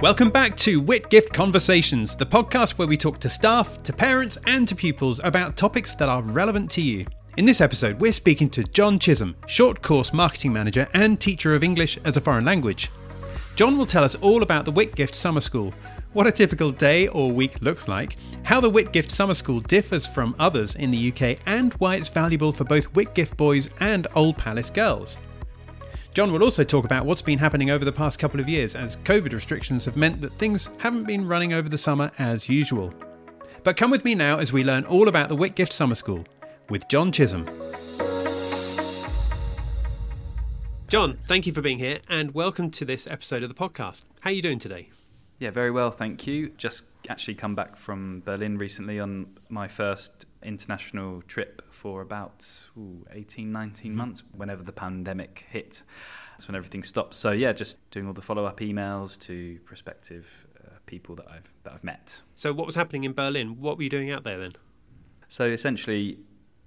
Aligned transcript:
Welcome 0.00 0.30
back 0.30 0.56
to 0.58 0.80
Whitgift 0.80 1.34
Conversations, 1.34 2.16
the 2.16 2.24
podcast 2.24 2.78
where 2.78 2.88
we 2.88 2.96
talk 2.96 3.20
to 3.20 3.28
staff, 3.28 3.82
to 3.82 3.92
parents, 3.92 4.38
and 4.46 4.66
to 4.66 4.74
pupils 4.74 5.20
about 5.22 5.58
topics 5.58 5.94
that 5.96 6.08
are 6.08 6.22
relevant 6.22 6.70
to 6.70 6.80
you. 6.80 7.04
In 7.36 7.44
this 7.44 7.60
episode, 7.60 8.00
we're 8.00 8.10
speaking 8.10 8.48
to 8.48 8.64
John 8.64 8.98
Chisholm, 8.98 9.36
short 9.46 9.82
course 9.82 10.14
marketing 10.14 10.54
manager 10.54 10.88
and 10.94 11.20
teacher 11.20 11.54
of 11.54 11.62
English 11.62 11.98
as 12.06 12.16
a 12.16 12.20
foreign 12.22 12.46
language. 12.46 12.90
John 13.56 13.76
will 13.76 13.84
tell 13.84 14.02
us 14.02 14.14
all 14.14 14.42
about 14.42 14.64
the 14.64 14.72
Whitgift 14.72 15.14
Summer 15.14 15.42
School, 15.42 15.74
what 16.14 16.26
a 16.26 16.32
typical 16.32 16.70
day 16.70 17.08
or 17.08 17.30
week 17.30 17.60
looks 17.60 17.86
like, 17.86 18.16
how 18.42 18.58
the 18.58 18.70
Whitgift 18.70 19.10
Summer 19.10 19.34
School 19.34 19.60
differs 19.60 20.06
from 20.06 20.34
others 20.38 20.76
in 20.76 20.90
the 20.90 21.12
UK, 21.12 21.40
and 21.44 21.74
why 21.74 21.96
it's 21.96 22.08
valuable 22.08 22.52
for 22.52 22.64
both 22.64 22.90
Whitgift 22.94 23.36
boys 23.36 23.68
and 23.80 24.06
Old 24.14 24.38
Palace 24.38 24.70
girls. 24.70 25.18
John 26.12 26.32
will 26.32 26.42
also 26.42 26.64
talk 26.64 26.84
about 26.84 27.06
what's 27.06 27.22
been 27.22 27.38
happening 27.38 27.70
over 27.70 27.84
the 27.84 27.92
past 27.92 28.18
couple 28.18 28.40
of 28.40 28.48
years 28.48 28.74
as 28.74 28.96
COVID 28.96 29.32
restrictions 29.32 29.84
have 29.84 29.96
meant 29.96 30.20
that 30.20 30.32
things 30.32 30.68
haven't 30.78 31.04
been 31.04 31.28
running 31.28 31.52
over 31.52 31.68
the 31.68 31.78
summer 31.78 32.10
as 32.18 32.48
usual. 32.48 32.92
But 33.62 33.76
come 33.76 33.92
with 33.92 34.04
me 34.04 34.16
now 34.16 34.38
as 34.38 34.52
we 34.52 34.64
learn 34.64 34.84
all 34.86 35.06
about 35.06 35.28
the 35.28 35.36
Whitgift 35.36 35.72
Summer 35.72 35.94
School 35.94 36.24
with 36.68 36.88
John 36.88 37.12
Chisholm. 37.12 37.48
John, 40.88 41.18
thank 41.28 41.46
you 41.46 41.52
for 41.52 41.60
being 41.60 41.78
here 41.78 42.00
and 42.08 42.34
welcome 42.34 42.72
to 42.72 42.84
this 42.84 43.06
episode 43.06 43.44
of 43.44 43.48
the 43.48 43.54
podcast. 43.54 44.02
How 44.18 44.30
are 44.30 44.32
you 44.32 44.42
doing 44.42 44.58
today? 44.58 44.90
Yeah, 45.38 45.50
very 45.50 45.70
well, 45.70 45.92
thank 45.92 46.26
you. 46.26 46.48
Just 46.56 46.82
actually 47.08 47.36
come 47.36 47.54
back 47.54 47.76
from 47.76 48.22
Berlin 48.24 48.58
recently 48.58 48.98
on 48.98 49.38
my 49.48 49.68
first 49.68 50.26
international 50.42 51.22
trip 51.22 51.62
for 51.70 52.00
about 52.02 52.46
ooh, 52.76 53.06
18, 53.12 53.52
19 53.52 53.90
mm-hmm. 53.90 53.98
months, 53.98 54.22
whenever 54.34 54.62
the 54.62 54.72
pandemic 54.72 55.46
hit. 55.48 55.82
That's 56.32 56.48
when 56.48 56.54
everything 56.54 56.82
stopped. 56.82 57.14
So 57.14 57.32
yeah, 57.32 57.52
just 57.52 57.78
doing 57.90 58.06
all 58.06 58.12
the 58.12 58.22
follow-up 58.22 58.60
emails 58.60 59.18
to 59.20 59.60
prospective 59.64 60.46
uh, 60.64 60.78
people 60.86 61.14
that 61.16 61.26
I've 61.30 61.52
that 61.64 61.74
I've 61.74 61.84
met. 61.84 62.22
So 62.34 62.52
what 62.52 62.66
was 62.66 62.74
happening 62.74 63.04
in 63.04 63.12
Berlin? 63.12 63.60
What 63.60 63.76
were 63.76 63.82
you 63.82 63.90
doing 63.90 64.10
out 64.10 64.24
there 64.24 64.38
then? 64.38 64.52
So 65.28 65.44
essentially, 65.44 66.18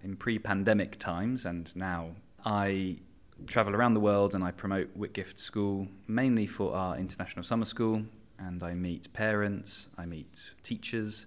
in 0.03 0.15
pre-pandemic 0.15 0.99
times 0.99 1.45
and 1.45 1.75
now, 1.75 2.11
I 2.45 2.99
travel 3.47 3.75
around 3.75 3.93
the 3.93 3.99
world 3.99 4.33
and 4.33 4.43
I 4.43 4.51
promote 4.51 4.95
Whitgift 4.97 5.39
School 5.39 5.87
mainly 6.07 6.47
for 6.47 6.75
our 6.75 6.97
international 6.97 7.43
summer 7.43 7.65
school. 7.65 8.03
And 8.39 8.63
I 8.63 8.73
meet 8.73 9.13
parents, 9.13 9.87
I 9.97 10.05
meet 10.05 10.51
teachers, 10.63 11.25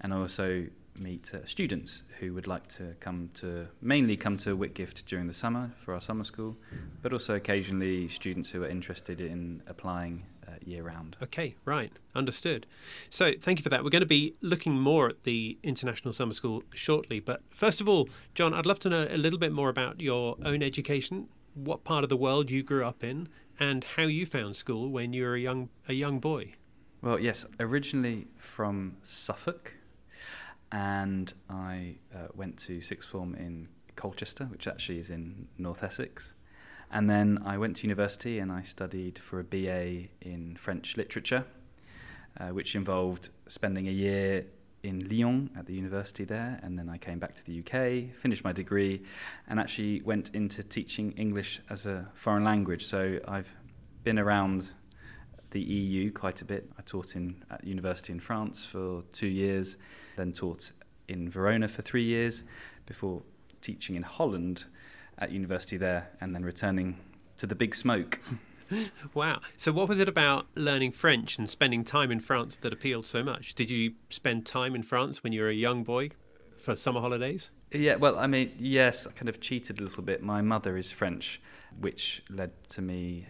and 0.00 0.12
I 0.12 0.16
also 0.16 0.66
meet 0.98 1.30
uh, 1.34 1.44
students 1.44 2.02
who 2.20 2.34
would 2.34 2.46
like 2.46 2.66
to 2.68 2.94
come 3.00 3.30
to 3.34 3.68
mainly 3.80 4.16
come 4.16 4.36
to 4.38 4.56
Whitgift 4.56 5.04
during 5.06 5.26
the 5.26 5.34
summer 5.34 5.72
for 5.76 5.94
our 5.94 6.00
summer 6.00 6.24
school, 6.24 6.56
but 7.02 7.12
also 7.12 7.34
occasionally 7.34 8.08
students 8.08 8.50
who 8.50 8.62
are 8.62 8.68
interested 8.68 9.20
in 9.20 9.62
applying 9.66 10.24
uh, 10.46 10.52
year 10.64 10.82
round. 10.82 11.16
Okay, 11.22 11.56
right, 11.64 11.92
understood. 12.14 12.66
So 13.10 13.32
thank 13.40 13.58
you 13.58 13.62
for 13.62 13.68
that. 13.68 13.84
We're 13.84 13.90
going 13.90 14.00
to 14.00 14.06
be 14.06 14.34
looking 14.40 14.78
more 14.78 15.08
at 15.08 15.24
the 15.24 15.58
International 15.62 16.12
Summer 16.12 16.32
School 16.32 16.62
shortly, 16.72 17.20
but 17.20 17.42
first 17.50 17.80
of 17.80 17.88
all, 17.88 18.08
John, 18.34 18.54
I'd 18.54 18.66
love 18.66 18.78
to 18.80 18.88
know 18.88 19.06
a 19.10 19.16
little 19.16 19.38
bit 19.38 19.52
more 19.52 19.68
about 19.68 20.00
your 20.00 20.36
own 20.44 20.62
education, 20.62 21.28
what 21.54 21.84
part 21.84 22.04
of 22.04 22.10
the 22.10 22.16
world 22.16 22.50
you 22.50 22.62
grew 22.62 22.84
up 22.84 23.02
in, 23.02 23.28
and 23.58 23.84
how 23.96 24.02
you 24.04 24.26
found 24.26 24.56
school 24.56 24.90
when 24.90 25.12
you 25.12 25.24
were 25.24 25.34
a 25.34 25.40
young 25.40 25.68
a 25.88 25.94
young 25.94 26.20
boy. 26.20 26.54
Well, 27.02 27.18
yes, 27.20 27.46
originally 27.60 28.26
from 28.36 28.96
Suffolk 29.02 29.74
and 30.72 31.32
I 31.48 31.96
uh, 32.14 32.28
went 32.34 32.58
to 32.60 32.80
sixth 32.80 33.08
form 33.08 33.34
in 33.34 33.68
Colchester, 33.96 34.44
which 34.44 34.66
actually 34.66 34.98
is 34.98 35.10
in 35.10 35.48
North 35.58 35.82
Essex. 35.82 36.32
And 36.90 37.10
then 37.10 37.42
I 37.44 37.58
went 37.58 37.76
to 37.78 37.82
university 37.82 38.38
and 38.38 38.52
I 38.52 38.62
studied 38.62 39.18
for 39.18 39.40
a 39.40 39.44
BA 39.44 40.08
in 40.20 40.56
French 40.56 40.96
literature, 40.96 41.44
uh, 42.38 42.48
which 42.48 42.74
involved 42.74 43.30
spending 43.48 43.88
a 43.88 43.92
year 43.92 44.46
in 44.82 45.00
Lyon 45.08 45.50
at 45.56 45.66
the 45.66 45.74
university 45.74 46.24
there. 46.24 46.60
And 46.62 46.78
then 46.78 46.88
I 46.88 46.98
came 46.98 47.18
back 47.18 47.34
to 47.34 47.44
the 47.44 47.58
UK, 47.60 48.14
finished 48.14 48.44
my 48.44 48.52
degree, 48.52 49.02
and 49.48 49.58
actually 49.58 50.00
went 50.02 50.30
into 50.32 50.62
teaching 50.62 51.12
English 51.12 51.60
as 51.68 51.86
a 51.86 52.08
foreign 52.14 52.44
language. 52.44 52.86
So 52.86 53.18
I've 53.26 53.56
been 54.04 54.18
around 54.18 54.70
the 55.56 55.62
EU 55.62 56.12
quite 56.12 56.42
a 56.42 56.44
bit. 56.44 56.68
I 56.78 56.82
taught 56.82 57.16
in 57.16 57.42
at 57.50 57.64
university 57.64 58.12
in 58.12 58.20
France 58.20 58.66
for 58.66 59.04
two 59.14 59.26
years 59.26 59.76
then 60.16 60.34
taught 60.34 60.72
in 61.08 61.30
Verona 61.30 61.66
for 61.66 61.80
three 61.80 62.04
years 62.04 62.44
before 62.84 63.22
teaching 63.62 63.96
in 63.96 64.02
Holland 64.02 64.64
at 65.16 65.30
university 65.30 65.78
there 65.78 66.10
and 66.20 66.34
then 66.34 66.44
returning 66.44 66.98
to 67.38 67.46
the 67.46 67.54
big 67.54 67.74
smoke. 67.74 68.20
wow. 69.14 69.40
So, 69.56 69.72
what 69.72 69.88
was 69.88 69.98
it 69.98 70.10
about 70.10 70.46
learning 70.54 70.92
French 70.92 71.38
and 71.38 71.48
spending 71.48 71.84
time 71.84 72.10
in 72.10 72.20
France 72.20 72.56
that 72.56 72.74
appealed 72.74 73.06
so 73.06 73.22
much? 73.22 73.54
Did 73.54 73.70
you 73.70 73.94
spend 74.10 74.44
time 74.44 74.74
in 74.74 74.82
France 74.82 75.22
when 75.22 75.32
you 75.32 75.40
were 75.40 75.48
a 75.48 75.54
young 75.54 75.84
boy 75.84 76.10
for 76.58 76.76
summer 76.76 77.00
holidays? 77.00 77.50
Yeah, 77.72 77.96
well, 77.96 78.18
I 78.18 78.26
mean, 78.26 78.52
yes, 78.58 79.06
I 79.06 79.10
kind 79.12 79.30
of 79.30 79.40
cheated 79.40 79.80
a 79.80 79.82
little 79.82 80.02
bit. 80.02 80.22
My 80.22 80.42
mother 80.42 80.76
is 80.76 80.90
French, 80.90 81.40
which 81.80 82.22
led 82.28 82.50
to 82.70 82.82
me 82.82 83.28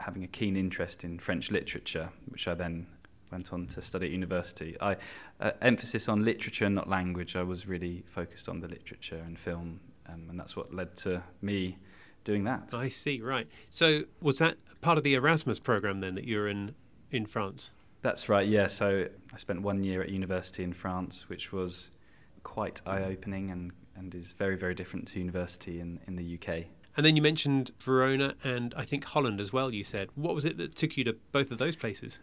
having 0.00 0.24
a 0.24 0.26
keen 0.26 0.56
interest 0.56 1.04
in 1.04 1.18
French 1.18 1.50
literature, 1.50 2.10
which 2.28 2.46
I 2.48 2.54
then 2.54 2.86
went 3.30 3.52
on 3.52 3.66
to 3.66 3.82
study 3.82 4.06
at 4.06 4.12
university. 4.12 4.76
I 4.80 4.96
uh, 5.40 5.52
emphasis 5.60 6.08
on 6.08 6.24
literature, 6.24 6.68
not 6.68 6.88
language. 6.88 7.36
I 7.36 7.42
was 7.42 7.66
really 7.66 8.04
focused 8.06 8.48
on 8.48 8.60
the 8.60 8.68
literature 8.68 9.22
and 9.24 9.38
film, 9.38 9.80
um, 10.06 10.26
and 10.30 10.38
that's 10.38 10.56
what 10.56 10.74
led 10.74 10.96
to 10.98 11.22
me 11.42 11.78
doing 12.24 12.44
that. 12.44 12.70
I 12.72 12.88
see. 12.88 13.20
Right. 13.20 13.48
So 13.70 14.02
was 14.20 14.38
that 14.38 14.56
part 14.80 14.98
of 14.98 15.04
the 15.04 15.14
Erasmus 15.14 15.58
program 15.58 16.00
then 16.00 16.14
that 16.14 16.24
you're 16.24 16.48
in 16.48 16.74
in 17.10 17.26
France? 17.26 17.72
That's 18.02 18.28
right. 18.28 18.46
Yeah. 18.46 18.68
So 18.68 19.06
I 19.32 19.36
spent 19.36 19.62
one 19.62 19.82
year 19.82 20.02
at 20.02 20.08
university 20.08 20.62
in 20.62 20.72
France, 20.72 21.28
which 21.28 21.52
was 21.52 21.90
quite 22.44 22.80
eye-opening 22.86 23.50
and 23.50 23.72
and 23.96 24.14
is 24.14 24.32
very 24.32 24.56
very 24.56 24.74
different 24.74 25.08
to 25.08 25.18
university 25.18 25.80
in 25.80 26.00
in 26.06 26.16
the 26.16 26.38
UK. 26.38 26.66
And 26.98 27.06
then 27.06 27.14
you 27.14 27.22
mentioned 27.22 27.70
Verona 27.78 28.34
and 28.42 28.74
I 28.76 28.84
think 28.84 29.04
Holland 29.04 29.40
as 29.40 29.52
well. 29.52 29.72
You 29.72 29.84
said 29.84 30.08
what 30.16 30.34
was 30.34 30.44
it 30.44 30.58
that 30.58 30.74
took 30.74 30.96
you 30.96 31.04
to 31.04 31.14
both 31.30 31.52
of 31.52 31.58
those 31.58 31.76
places? 31.76 32.18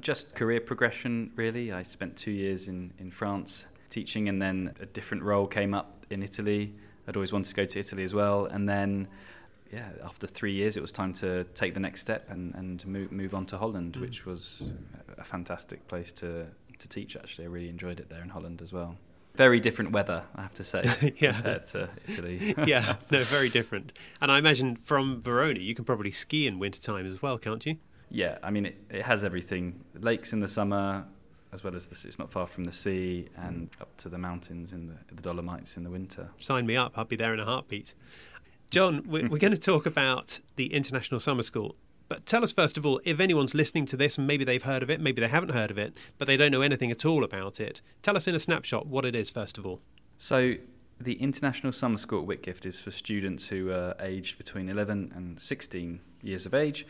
Just 0.00 0.34
career 0.34 0.58
progression, 0.58 1.32
really. 1.36 1.70
I 1.70 1.82
spent 1.82 2.16
two 2.16 2.30
years 2.30 2.66
in, 2.66 2.94
in 2.98 3.10
France 3.10 3.66
teaching, 3.90 4.26
and 4.26 4.40
then 4.40 4.74
a 4.80 4.86
different 4.86 5.22
role 5.22 5.46
came 5.46 5.74
up 5.74 6.06
in 6.08 6.22
Italy. 6.22 6.74
I'd 7.06 7.14
always 7.14 7.30
wanted 7.30 7.50
to 7.50 7.54
go 7.54 7.66
to 7.66 7.78
Italy 7.78 8.04
as 8.04 8.14
well. 8.14 8.46
And 8.46 8.66
then, 8.66 9.08
yeah, 9.70 9.90
after 10.02 10.26
three 10.26 10.54
years, 10.54 10.78
it 10.78 10.80
was 10.80 10.92
time 10.92 11.12
to 11.14 11.44
take 11.54 11.74
the 11.74 11.80
next 11.80 12.00
step 12.00 12.30
and, 12.30 12.54
and 12.54 12.86
move, 12.86 13.12
move 13.12 13.34
on 13.34 13.44
to 13.46 13.58
Holland, 13.58 13.94
mm. 13.94 14.00
which 14.00 14.24
was 14.24 14.72
a 15.18 15.24
fantastic 15.24 15.86
place 15.88 16.10
to, 16.12 16.46
to 16.78 16.88
teach, 16.88 17.16
actually. 17.16 17.44
I 17.44 17.48
really 17.48 17.68
enjoyed 17.68 18.00
it 18.00 18.08
there 18.08 18.22
in 18.22 18.30
Holland 18.30 18.62
as 18.62 18.72
well 18.72 18.96
very 19.36 19.60
different 19.60 19.92
weather, 19.92 20.24
I 20.34 20.42
have 20.42 20.54
to 20.54 20.64
say, 20.64 21.14
yeah. 21.18 21.32
compared 21.32 21.66
to 21.68 21.90
Italy. 22.08 22.54
yeah, 22.66 22.96
no, 23.10 23.22
very 23.24 23.48
different. 23.48 23.92
And 24.20 24.32
I 24.32 24.38
imagine 24.38 24.76
from 24.76 25.20
Verona, 25.20 25.60
you 25.60 25.74
can 25.74 25.84
probably 25.84 26.10
ski 26.10 26.46
in 26.46 26.58
wintertime 26.58 27.06
as 27.06 27.22
well, 27.22 27.38
can't 27.38 27.64
you? 27.64 27.76
yeah, 28.10 28.38
I 28.42 28.50
mean, 28.50 28.66
it, 28.66 28.76
it 28.90 29.02
has 29.02 29.24
everything. 29.24 29.84
Lakes 29.98 30.32
in 30.32 30.40
the 30.40 30.48
summer, 30.48 31.04
as 31.52 31.64
well 31.64 31.74
as 31.74 31.86
the, 31.86 32.08
it's 32.08 32.18
not 32.18 32.30
far 32.30 32.46
from 32.46 32.64
the 32.64 32.72
sea, 32.72 33.28
and 33.36 33.70
mm. 33.70 33.80
up 33.80 33.96
to 33.98 34.08
the 34.08 34.18
mountains 34.18 34.72
in 34.72 34.88
the, 34.88 35.14
the 35.14 35.20
Dolomites 35.20 35.76
in 35.76 35.84
the 35.84 35.90
winter. 35.90 36.30
Sign 36.38 36.66
me 36.66 36.76
up. 36.76 36.92
I'll 36.96 37.04
be 37.04 37.16
there 37.16 37.34
in 37.34 37.40
a 37.40 37.44
heartbeat. 37.44 37.94
John, 38.70 39.04
we're, 39.06 39.28
we're 39.28 39.38
going 39.38 39.52
to 39.52 39.58
talk 39.58 39.86
about 39.86 40.40
the 40.56 40.72
International 40.72 41.20
Summer 41.20 41.42
School. 41.42 41.76
But 42.08 42.26
tell 42.26 42.44
us, 42.44 42.52
first 42.52 42.76
of 42.76 42.86
all, 42.86 43.00
if 43.04 43.18
anyone's 43.18 43.54
listening 43.54 43.86
to 43.86 43.96
this 43.96 44.16
and 44.16 44.26
maybe 44.26 44.44
they've 44.44 44.62
heard 44.62 44.82
of 44.82 44.90
it, 44.90 45.00
maybe 45.00 45.20
they 45.20 45.28
haven't 45.28 45.50
heard 45.50 45.70
of 45.70 45.78
it, 45.78 45.96
but 46.18 46.26
they 46.26 46.36
don't 46.36 46.52
know 46.52 46.62
anything 46.62 46.90
at 46.90 47.04
all 47.04 47.24
about 47.24 47.60
it, 47.60 47.80
tell 48.02 48.16
us 48.16 48.28
in 48.28 48.34
a 48.34 48.38
snapshot 48.38 48.86
what 48.86 49.04
it 49.04 49.16
is, 49.16 49.30
first 49.30 49.58
of 49.58 49.66
all. 49.66 49.80
So, 50.18 50.54
the 50.98 51.14
International 51.14 51.72
Summer 51.72 51.98
School 51.98 52.22
at 52.22 52.26
Whitgift 52.26 52.64
is 52.64 52.78
for 52.78 52.90
students 52.90 53.48
who 53.48 53.70
are 53.70 53.94
aged 54.00 54.38
between 54.38 54.68
11 54.68 55.12
and 55.14 55.38
16 55.38 56.00
years 56.22 56.46
of 56.46 56.54
age 56.54 56.86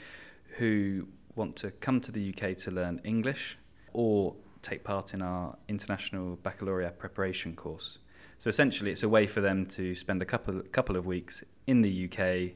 who 0.59 1.09
want 1.35 1.57
to 1.57 1.71
come 1.73 2.01
to 2.01 2.13
the 2.13 2.33
UK 2.33 2.57
to 2.59 2.71
learn 2.71 3.01
English 3.05 3.59
or 3.93 4.37
take 4.63 4.85
part 4.85 5.13
in 5.13 5.23
our 5.23 5.57
international 5.69 6.37
baccalaureate 6.37 6.99
preparation 6.99 7.57
course. 7.57 7.99
So 8.39 8.49
essentially, 8.49 8.91
it's 8.91 9.03
a 9.03 9.09
way 9.09 9.27
for 9.27 9.41
them 9.41 9.67
to 9.67 9.95
spend 9.95 10.23
a 10.23 10.25
couple 10.25 10.61
couple 10.73 10.97
of 10.97 11.07
weeks 11.07 11.43
in 11.67 11.83
the 11.83 12.05
UK 12.05 12.55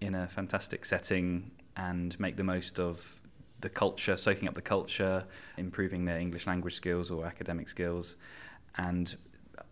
in 0.00 0.14
a 0.14 0.26
fantastic 0.26 0.84
setting 0.84 1.52
and 1.76 2.18
make 2.18 2.36
the 2.36 2.44
most 2.44 2.78
of 2.78 3.20
the 3.60 3.70
culture, 3.70 4.16
soaking 4.16 4.48
up 4.48 4.54
the 4.54 4.62
culture, 4.62 5.24
improving 5.56 6.04
their 6.04 6.18
English 6.18 6.46
language 6.46 6.74
skills 6.74 7.10
or 7.10 7.24
academic 7.24 7.68
skills, 7.68 8.16
and 8.76 9.16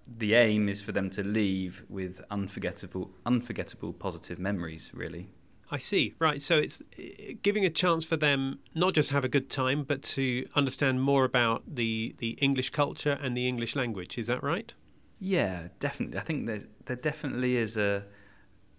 the 0.06 0.34
aim 0.34 0.68
is 0.68 0.80
for 0.82 0.92
them 0.92 1.10
to 1.10 1.22
leave 1.22 1.84
with 1.88 2.22
unforgettable, 2.30 3.10
unforgettable 3.26 3.92
positive 3.92 4.38
memories. 4.38 4.90
Really, 4.94 5.28
I 5.70 5.78
see. 5.78 6.14
Right. 6.18 6.42
So 6.42 6.58
it's 6.58 6.82
eh, 6.98 7.34
giving 7.42 7.64
a 7.64 7.70
chance 7.70 8.04
for 8.04 8.16
them 8.16 8.58
not 8.74 8.94
just 8.94 9.10
have 9.10 9.24
a 9.24 9.28
good 9.28 9.50
time, 9.50 9.84
but 9.84 10.02
to 10.02 10.46
understand 10.54 11.02
more 11.02 11.24
about 11.24 11.62
the, 11.66 12.14
the 12.18 12.30
English 12.40 12.70
culture 12.70 13.18
and 13.22 13.36
the 13.36 13.46
English 13.46 13.76
language. 13.76 14.18
Is 14.18 14.26
that 14.26 14.42
right? 14.42 14.74
Yeah, 15.20 15.68
definitely. 15.78 16.18
I 16.18 16.22
think 16.22 16.46
there 16.46 16.62
there 16.86 16.96
definitely 16.96 17.56
is 17.56 17.76
a 17.76 18.04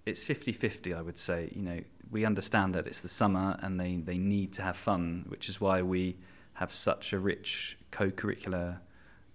it's 0.05 0.23
50-50 0.23 0.95
I 0.95 1.01
would 1.01 1.19
say. 1.19 1.51
You 1.53 1.61
know 1.61 1.81
we 2.09 2.25
understand 2.25 2.75
that 2.75 2.87
it's 2.87 2.99
the 3.01 3.07
summer 3.07 3.57
and 3.61 3.79
they 3.79 3.97
they 3.97 4.17
need 4.17 4.53
to 4.53 4.61
have 4.61 4.75
fun 4.75 5.25
which 5.27 5.47
is 5.49 5.61
why 5.61 5.81
we 5.81 6.17
have 6.55 6.73
such 6.73 7.13
a 7.13 7.19
rich 7.19 7.77
co-curricular 7.89 8.79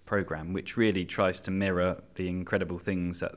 program 0.05 0.53
which 0.53 0.77
really 0.77 1.03
tries 1.03 1.39
to 1.41 1.51
mirror 1.51 2.01
the 2.15 2.29
incredible 2.29 2.79
things 2.79 3.19
that 3.19 3.35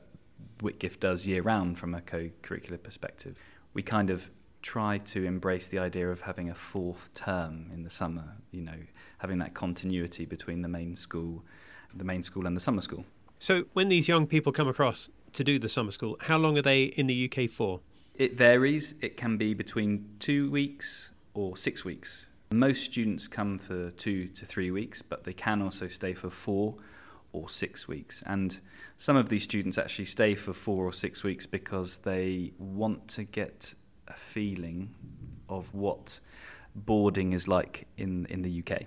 Whitgift 0.61 0.99
does 0.99 1.25
year 1.25 1.41
round 1.41 1.79
from 1.79 1.95
a 1.95 2.01
co-curricular 2.01 2.81
perspective. 2.81 3.37
We 3.73 3.81
kind 3.81 4.11
of 4.11 4.29
try 4.61 4.99
to 4.99 5.25
embrace 5.25 5.67
the 5.67 5.79
idea 5.79 6.09
of 6.11 6.21
having 6.21 6.47
a 6.49 6.53
fourth 6.53 7.11
term 7.15 7.71
in 7.73 7.81
the 7.81 7.89
summer 7.89 8.35
you 8.51 8.61
know 8.61 8.77
having 9.17 9.39
that 9.39 9.55
continuity 9.55 10.23
between 10.23 10.61
the 10.61 10.67
main 10.67 10.95
school 10.95 11.43
the 11.95 12.03
main 12.03 12.23
school 12.23 12.45
and 12.45 12.55
the 12.55 12.61
summer 12.61 12.81
school. 12.81 13.05
So 13.39 13.65
when 13.73 13.89
these 13.89 14.07
young 14.07 14.27
people 14.27 14.51
come 14.51 14.67
across 14.67 15.09
to 15.33 15.43
do 15.43 15.59
the 15.59 15.69
summer 15.69 15.91
school, 15.91 16.17
how 16.21 16.37
long 16.37 16.57
are 16.57 16.61
they 16.61 16.83
in 16.83 17.07
the 17.07 17.31
UK 17.31 17.49
for? 17.49 17.81
It 18.15 18.35
varies. 18.35 18.93
It 19.01 19.17
can 19.17 19.37
be 19.37 19.53
between 19.53 20.09
two 20.19 20.51
weeks 20.51 21.09
or 21.33 21.57
six 21.57 21.85
weeks. 21.85 22.25
Most 22.51 22.83
students 22.83 23.27
come 23.27 23.57
for 23.57 23.91
two 23.91 24.27
to 24.27 24.45
three 24.45 24.71
weeks, 24.71 25.01
but 25.01 25.23
they 25.23 25.33
can 25.33 25.61
also 25.61 25.87
stay 25.87 26.13
for 26.13 26.29
four 26.29 26.75
or 27.31 27.49
six 27.49 27.87
weeks. 27.87 28.21
And 28.25 28.59
some 28.97 29.15
of 29.15 29.29
these 29.29 29.43
students 29.43 29.77
actually 29.77 30.05
stay 30.05 30.35
for 30.35 30.53
four 30.53 30.85
or 30.85 30.93
six 30.93 31.23
weeks 31.23 31.45
because 31.45 31.99
they 31.99 32.51
want 32.57 33.07
to 33.09 33.23
get 33.23 33.73
a 34.07 34.13
feeling 34.13 34.93
of 35.47 35.73
what 35.73 36.19
boarding 36.75 37.33
is 37.33 37.47
like 37.47 37.87
in, 37.97 38.25
in 38.25 38.41
the 38.41 38.63
UK. 38.63 38.83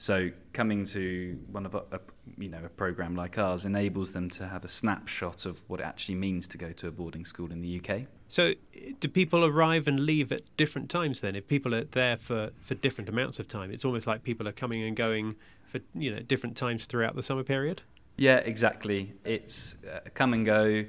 So 0.00 0.30
coming 0.52 0.84
to 0.86 1.36
one 1.50 1.66
of 1.66 1.74
a, 1.74 1.82
a, 1.90 1.98
you 2.38 2.48
know 2.48 2.60
a 2.64 2.68
program 2.68 3.16
like 3.16 3.36
ours 3.36 3.64
enables 3.64 4.12
them 4.12 4.30
to 4.30 4.46
have 4.46 4.64
a 4.64 4.68
snapshot 4.68 5.44
of 5.44 5.60
what 5.66 5.80
it 5.80 5.82
actually 5.82 6.14
means 6.14 6.46
to 6.48 6.56
go 6.56 6.70
to 6.70 6.86
a 6.86 6.92
boarding 6.92 7.24
school 7.24 7.50
in 7.50 7.60
the 7.60 7.80
UK. 7.80 8.02
So 8.28 8.54
do 9.00 9.08
people 9.08 9.44
arrive 9.44 9.88
and 9.88 9.98
leave 9.98 10.30
at 10.30 10.42
different 10.56 10.88
times 10.88 11.20
then? 11.20 11.34
If 11.34 11.48
people 11.48 11.74
are 11.74 11.82
there 11.82 12.16
for, 12.16 12.50
for 12.60 12.76
different 12.76 13.10
amounts 13.10 13.40
of 13.40 13.48
time, 13.48 13.72
it's 13.72 13.84
almost 13.84 14.06
like 14.06 14.22
people 14.22 14.46
are 14.46 14.52
coming 14.52 14.84
and 14.84 14.96
going 14.96 15.34
for 15.66 15.80
you 15.94 16.14
know 16.14 16.20
different 16.20 16.56
times 16.56 16.84
throughout 16.84 17.16
the 17.16 17.22
summer 17.22 17.42
period. 17.42 17.82
Yeah, 18.16 18.36
exactly. 18.36 19.14
It's 19.24 19.74
uh, 19.92 19.98
come 20.14 20.32
and 20.32 20.46
go 20.46 20.84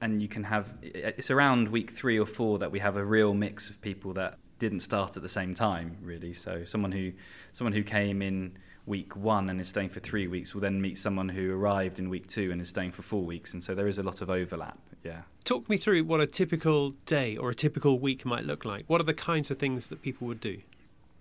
and 0.00 0.22
you 0.22 0.28
can 0.28 0.44
have 0.44 0.74
it's 0.82 1.30
around 1.32 1.68
week 1.68 1.90
3 1.90 2.18
or 2.18 2.26
4 2.26 2.58
that 2.60 2.70
we 2.70 2.78
have 2.78 2.96
a 2.96 3.04
real 3.04 3.34
mix 3.34 3.70
of 3.70 3.80
people 3.80 4.12
that 4.12 4.38
didn't 4.60 4.80
start 4.80 5.16
at 5.16 5.22
the 5.24 5.28
same 5.28 5.54
time 5.54 5.96
really. 6.00 6.32
So 6.32 6.64
someone 6.64 6.92
who 6.92 7.12
someone 7.52 7.72
who 7.72 7.82
came 7.82 8.22
in 8.22 8.56
week 8.86 9.16
one 9.16 9.50
and 9.50 9.60
is 9.60 9.68
staying 9.68 9.88
for 9.88 10.00
three 10.00 10.28
weeks 10.28 10.54
will 10.54 10.60
then 10.60 10.80
meet 10.80 10.98
someone 10.98 11.30
who 11.30 11.52
arrived 11.52 11.98
in 11.98 12.08
week 12.08 12.28
two 12.28 12.52
and 12.52 12.60
is 12.60 12.68
staying 12.68 12.92
for 12.92 13.02
four 13.02 13.24
weeks. 13.24 13.52
And 13.52 13.64
so 13.64 13.74
there 13.74 13.88
is 13.88 13.98
a 13.98 14.02
lot 14.04 14.20
of 14.20 14.30
overlap 14.30 14.78
yeah. 15.02 15.22
Talk 15.44 15.68
me 15.68 15.76
through 15.76 16.04
what 16.04 16.20
a 16.20 16.26
typical 16.26 16.90
day 17.06 17.36
or 17.36 17.50
a 17.50 17.54
typical 17.54 17.98
week 17.98 18.24
might 18.24 18.44
look 18.44 18.64
like. 18.64 18.84
What 18.86 19.00
are 19.00 19.04
the 19.04 19.14
kinds 19.14 19.50
of 19.50 19.58
things 19.58 19.88
that 19.88 20.02
people 20.02 20.26
would 20.26 20.40
do? 20.40 20.58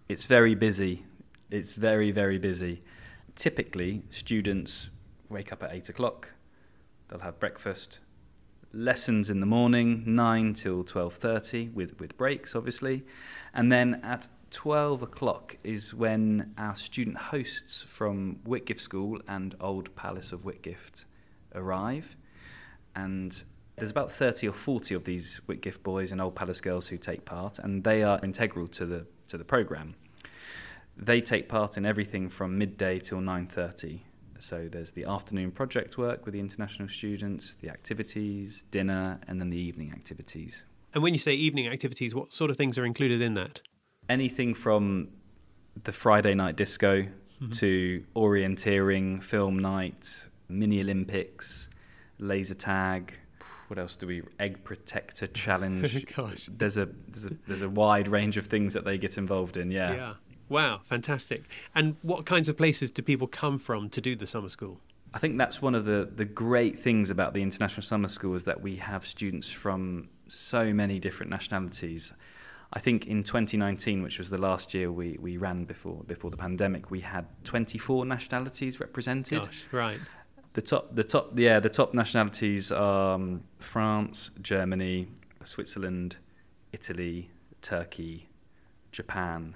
It's 0.07 0.25
very 0.25 0.55
busy. 0.55 1.05
It's 1.49 1.73
very 1.73 2.11
very 2.11 2.37
busy. 2.37 2.83
Typically 3.35 4.03
students 4.09 4.89
wake 5.29 5.51
up 5.53 5.63
at 5.63 5.71
eight 5.73 5.89
o'clock. 5.89 6.33
They'll 7.07 7.19
have 7.19 7.39
breakfast 7.39 7.99
lessons 8.71 9.29
in 9.29 9.39
the 9.39 9.45
morning, 9.45 10.03
9 10.05 10.53
till 10.53 10.83
12.30, 10.83 11.73
with, 11.73 11.99
with 11.99 12.17
breaks, 12.17 12.55
obviously. 12.55 13.03
And 13.53 13.71
then 13.71 13.99
at 14.03 14.27
12 14.51 15.01
o'clock 15.01 15.57
is 15.63 15.93
when 15.93 16.53
our 16.57 16.75
student 16.75 17.17
hosts 17.17 17.83
from 17.87 18.39
Whitgift 18.45 18.81
School 18.81 19.19
and 19.27 19.55
Old 19.59 19.95
Palace 19.95 20.31
of 20.31 20.43
Whitgift 20.43 21.05
arrive. 21.53 22.15
And 22.95 23.43
there's 23.77 23.91
about 23.91 24.11
30 24.11 24.47
or 24.47 24.53
40 24.53 24.95
of 24.95 25.03
these 25.03 25.41
Whitgift 25.47 25.83
boys 25.83 26.11
and 26.11 26.21
Old 26.21 26.35
Palace 26.35 26.61
girls 26.61 26.87
who 26.87 26.97
take 26.97 27.25
part, 27.25 27.59
and 27.59 27.83
they 27.83 28.03
are 28.03 28.19
integral 28.23 28.67
to 28.67 28.85
the, 28.85 29.05
to 29.29 29.37
the 29.37 29.45
programme. 29.45 29.95
They 30.97 31.21
take 31.21 31.47
part 31.47 31.77
in 31.77 31.85
everything 31.85 32.29
from 32.29 32.57
midday 32.57 32.99
till 32.99 33.19
9.30 33.19 34.01
so 34.39 34.67
there's 34.71 34.93
the 34.93 35.05
afternoon 35.05 35.51
project 35.51 35.97
work 35.97 36.25
with 36.25 36.33
the 36.33 36.39
international 36.39 36.87
students, 36.87 37.55
the 37.61 37.69
activities, 37.69 38.63
dinner, 38.71 39.19
and 39.27 39.39
then 39.39 39.49
the 39.49 39.57
evening 39.57 39.91
activities. 39.91 40.63
And 40.93 41.03
when 41.03 41.13
you 41.13 41.19
say 41.19 41.33
evening 41.33 41.67
activities, 41.67 42.15
what 42.15 42.33
sort 42.33 42.49
of 42.49 42.57
things 42.57 42.77
are 42.77 42.85
included 42.85 43.21
in 43.21 43.35
that? 43.35 43.61
Anything 44.07 44.53
from 44.53 45.09
the 45.83 45.91
Friday 45.91 46.33
night 46.33 46.55
disco 46.55 47.03
mm-hmm. 47.03 47.51
to 47.51 48.03
orienteering, 48.15 49.23
film 49.23 49.59
night, 49.59 50.27
mini 50.47 50.81
Olympics, 50.81 51.69
laser 52.17 52.55
tag. 52.55 53.19
What 53.67 53.77
else 53.77 53.95
do 53.95 54.07
we? 54.07 54.23
Egg 54.39 54.63
protector 54.63 55.27
challenge. 55.27 56.05
Gosh. 56.15 56.49
There's 56.51 56.75
a, 56.75 56.89
there's 57.07 57.25
a 57.25 57.37
there's 57.47 57.61
a 57.61 57.69
wide 57.69 58.07
range 58.07 58.35
of 58.37 58.47
things 58.47 58.73
that 58.73 58.83
they 58.83 58.97
get 58.97 59.17
involved 59.17 59.57
in. 59.57 59.69
Yeah. 59.69 59.93
Yeah. 59.93 60.13
Wow, 60.49 60.81
fantastic. 60.85 61.43
And 61.75 61.95
what 62.01 62.25
kinds 62.25 62.49
of 62.49 62.57
places 62.57 62.91
do 62.91 63.01
people 63.01 63.27
come 63.27 63.59
from 63.59 63.89
to 63.89 64.01
do 64.01 64.15
the 64.15 64.27
summer 64.27 64.49
school? 64.49 64.79
I 65.13 65.19
think 65.19 65.37
that's 65.37 65.61
one 65.61 65.75
of 65.75 65.85
the, 65.85 66.09
the 66.13 66.25
great 66.25 66.79
things 66.79 67.09
about 67.09 67.33
the 67.33 67.41
International 67.41 67.81
Summer 67.81 68.09
School 68.09 68.35
is 68.35 68.43
that 68.43 68.61
we 68.61 68.75
have 68.77 69.05
students 69.05 69.49
from 69.49 70.09
so 70.27 70.73
many 70.73 70.99
different 70.99 71.31
nationalities. 71.31 72.13
I 72.71 72.79
think 72.79 73.07
in 73.07 73.23
2019, 73.23 74.03
which 74.03 74.19
was 74.19 74.29
the 74.29 74.37
last 74.37 74.73
year 74.75 74.91
we, 74.91 75.17
we 75.19 75.37
ran 75.37 75.65
before 75.65 76.03
before 76.03 76.29
the 76.29 76.37
pandemic, 76.37 76.91
we 76.91 77.01
had 77.01 77.25
24 77.43 78.05
nationalities 78.05 78.79
represented. 78.79 79.43
Gosh, 79.43 79.65
right. 79.71 79.99
The 80.53 80.61
top, 80.61 80.93
the 80.93 81.03
top, 81.03 81.37
yeah, 81.37 81.59
the 81.59 81.69
top 81.69 81.93
nationalities 81.93 82.71
are 82.71 83.15
um, 83.15 83.43
France, 83.59 84.29
Germany, 84.41 85.07
Switzerland, 85.43 86.17
Italy, 86.71 87.31
Turkey, 87.61 88.29
Japan, 88.91 89.55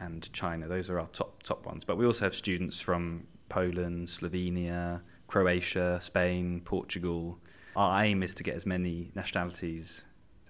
and 0.00 0.32
China. 0.32 0.66
Those 0.66 0.90
are 0.90 0.98
our 0.98 1.08
top 1.08 1.42
top 1.42 1.66
ones. 1.66 1.84
But 1.84 1.96
we 1.96 2.06
also 2.06 2.24
have 2.24 2.34
students 2.34 2.80
from 2.80 3.26
Poland, 3.48 4.08
Slovenia, 4.08 5.02
Croatia, 5.28 5.98
Spain, 6.02 6.62
Portugal. 6.64 7.38
Our 7.76 8.02
aim 8.02 8.22
is 8.22 8.34
to 8.34 8.42
get 8.42 8.56
as 8.56 8.66
many 8.66 9.12
nationalities 9.14 10.02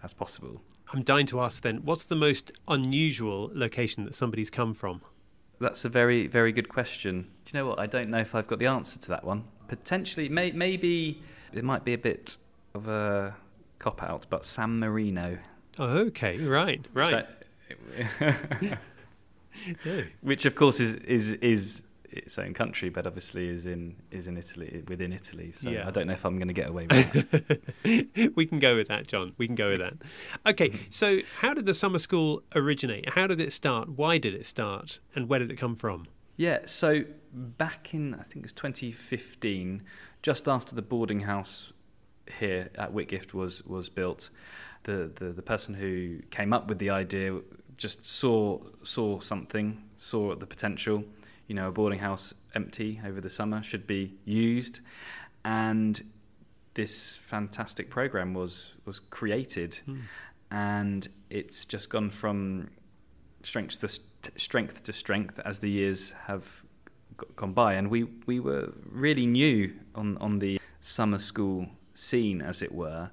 as 0.02 0.14
possible. 0.14 0.62
I'm 0.92 1.02
dying 1.02 1.26
to 1.26 1.40
ask 1.40 1.62
then, 1.62 1.84
what's 1.84 2.06
the 2.06 2.16
most 2.16 2.50
unusual 2.66 3.50
location 3.52 4.04
that 4.06 4.14
somebody's 4.14 4.50
come 4.50 4.74
from? 4.74 5.02
That's 5.60 5.84
a 5.84 5.88
very, 5.88 6.26
very 6.26 6.52
good 6.52 6.68
question. 6.68 7.28
Do 7.44 7.52
you 7.52 7.60
know 7.60 7.68
what? 7.68 7.78
I 7.78 7.86
don't 7.86 8.08
know 8.08 8.18
if 8.18 8.34
I've 8.34 8.46
got 8.46 8.58
the 8.58 8.66
answer 8.66 8.98
to 8.98 9.08
that 9.08 9.24
one. 9.24 9.44
Potentially, 9.68 10.28
may, 10.28 10.52
maybe 10.52 11.22
it 11.52 11.62
might 11.62 11.84
be 11.84 11.92
a 11.92 11.98
bit 11.98 12.38
of 12.74 12.88
a 12.88 13.36
cop 13.78 14.02
out, 14.02 14.26
but 14.30 14.44
San 14.46 14.78
Marino. 14.78 15.38
Oh, 15.78 15.98
okay, 16.08 16.38
right, 16.38 16.84
right. 16.92 17.26
Which 20.22 20.44
of 20.46 20.54
course 20.54 20.80
is 20.80 20.94
is 20.94 21.32
is 21.34 21.82
its 22.12 22.38
own 22.38 22.54
country, 22.54 22.88
but 22.88 23.06
obviously 23.06 23.48
is 23.48 23.66
in 23.66 23.96
is 24.10 24.26
in 24.26 24.36
Italy 24.36 24.82
within 24.88 25.12
Italy. 25.12 25.52
So 25.54 25.70
yeah. 25.70 25.86
I 25.86 25.90
don't 25.90 26.06
know 26.06 26.12
if 26.12 26.24
I'm 26.24 26.36
going 26.36 26.48
to 26.48 26.54
get 26.54 26.68
away 26.68 26.86
with 26.88 27.30
that. 27.30 28.32
we 28.36 28.46
can 28.46 28.58
go 28.58 28.76
with 28.76 28.88
that, 28.88 29.06
John. 29.06 29.32
We 29.38 29.46
can 29.46 29.54
go 29.54 29.70
with 29.70 29.80
that. 29.80 29.94
Okay, 30.46 30.70
mm-hmm. 30.70 30.90
so 30.90 31.20
how 31.38 31.54
did 31.54 31.66
the 31.66 31.74
summer 31.74 31.98
school 31.98 32.42
originate? 32.54 33.10
How 33.10 33.26
did 33.26 33.40
it 33.40 33.52
start? 33.52 33.90
Why 33.90 34.18
did 34.18 34.34
it 34.34 34.46
start? 34.46 34.98
And 35.14 35.28
where 35.28 35.38
did 35.38 35.50
it 35.50 35.56
come 35.56 35.76
from? 35.76 36.06
Yeah, 36.36 36.60
so 36.66 37.04
back 37.32 37.92
in 37.94 38.14
I 38.14 38.22
think 38.22 38.36
it 38.36 38.42
was 38.44 38.52
2015, 38.52 39.82
just 40.22 40.48
after 40.48 40.74
the 40.74 40.82
boarding 40.82 41.20
house 41.20 41.72
here 42.38 42.70
at 42.76 42.92
Whitgift 42.92 43.34
was 43.34 43.64
was 43.64 43.88
built, 43.88 44.30
the, 44.84 45.10
the 45.14 45.26
the 45.26 45.42
person 45.42 45.74
who 45.74 46.20
came 46.30 46.52
up 46.52 46.66
with 46.68 46.78
the 46.78 46.90
idea 46.90 47.40
just 47.80 48.06
saw 48.06 48.60
saw 48.84 49.18
something, 49.18 49.82
saw 49.96 50.36
the 50.36 50.46
potential. 50.46 51.04
You 51.48 51.56
know, 51.56 51.68
a 51.68 51.72
boarding 51.72 51.98
house 51.98 52.32
empty 52.54 53.00
over 53.04 53.20
the 53.20 53.30
summer 53.30 53.62
should 53.62 53.86
be 53.86 54.14
used, 54.24 54.78
and 55.44 56.04
this 56.74 57.16
fantastic 57.16 57.90
program 57.90 58.34
was 58.34 58.74
was 58.84 59.00
created, 59.00 59.80
mm. 59.88 60.02
and 60.50 61.08
it's 61.28 61.64
just 61.64 61.90
gone 61.90 62.10
from 62.10 62.70
strength 63.42 63.80
to 63.80 63.88
strength 64.36 64.82
to 64.84 64.92
strength 64.92 65.40
as 65.44 65.58
the 65.60 65.70
years 65.70 66.12
have 66.26 66.62
gone 67.34 67.52
by, 67.52 67.74
and 67.74 67.90
we 67.90 68.04
we 68.26 68.38
were 68.38 68.74
really 68.84 69.26
new 69.26 69.74
on 69.94 70.18
on 70.18 70.38
the 70.38 70.60
summer 70.80 71.18
school 71.18 71.66
scene, 71.94 72.42
as 72.42 72.62
it 72.62 72.72
were, 72.72 73.10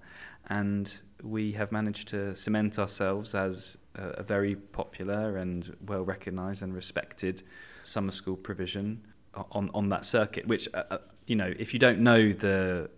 and 0.47 1.00
we 1.24 1.53
have 1.53 1.71
managed 1.71 2.07
to 2.09 2.36
cement 2.36 2.77
ourselves 2.77 3.33
as 3.33 3.77
a, 3.98 4.24
very 4.24 4.56
popular 4.56 5.38
and 5.38 5.75
well 5.86 6.04
recognised 6.04 6.62
and 6.62 6.74
respected 6.74 7.44
summer 7.84 8.12
school 8.12 8.36
provision 8.36 9.06
on 9.51 9.70
on 9.74 9.89
that 9.89 10.06
circuit. 10.06 10.48
Which 10.48 10.68
uh, 10.74 10.84
uh, 10.89 10.98
you 11.25 11.36
know, 11.36 11.54
if 11.60 11.74
you 11.74 11.80
don't 11.80 12.00
know 12.00 12.32
the 12.32 12.89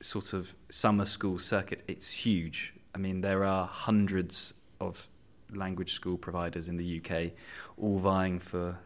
sort 0.00 0.32
of 0.32 0.54
summer 0.70 1.04
school 1.04 1.38
circuit, 1.38 1.82
it's 1.86 2.10
huge. 2.10 2.74
I 2.94 2.98
mean, 2.98 3.20
there 3.20 3.44
are 3.44 3.66
hundreds 3.66 4.54
of 4.80 5.08
language 5.52 5.92
school 5.92 6.18
providers 6.18 6.68
in 6.68 6.76
the 6.76 7.00
UK, 7.00 7.32
all 7.76 7.98
vying 7.98 8.38
for, 8.38 8.78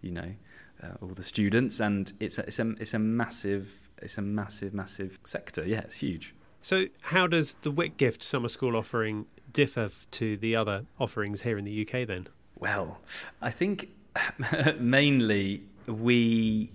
you 0.00 0.10
know, 0.10 0.34
uh, 0.82 0.88
all 1.00 1.08
the 1.08 1.24
students, 1.24 1.80
and 1.80 2.12
it's 2.20 2.38
a, 2.38 2.46
it's 2.46 2.58
a 2.58 2.70
it's 2.80 2.94
a 2.94 2.98
massive 2.98 3.88
it's 4.02 4.18
a 4.18 4.22
massive 4.22 4.74
massive 4.74 5.18
sector. 5.24 5.64
Yeah, 5.66 5.80
it's 5.80 5.96
huge. 5.96 6.34
So, 6.60 6.86
how 7.02 7.26
does 7.26 7.56
the 7.62 7.70
Whitgift 7.70 8.22
Summer 8.22 8.48
School 8.48 8.76
offering 8.76 9.26
differ 9.54 9.90
to 10.10 10.36
the 10.36 10.54
other 10.54 10.84
offerings 11.00 11.42
here 11.42 11.56
in 11.56 11.64
the 11.64 11.88
UK 11.88 12.06
then? 12.06 12.28
Well, 12.58 12.98
I 13.40 13.50
think 13.50 13.88
mainly 14.78 15.62
we 15.86 16.72